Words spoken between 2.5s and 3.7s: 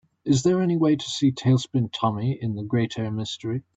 the Great Air Mystery